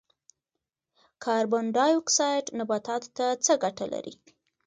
کاربن 1.23 1.65
ډای 1.75 1.93
اکسایډ 1.99 2.45
نباتاتو 2.59 3.09
ته 3.17 3.25
څه 3.45 3.53
ګټه 3.63 3.85
لري؟ 3.93 4.13